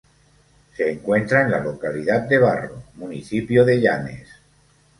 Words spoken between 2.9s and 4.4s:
municipio de Llanes.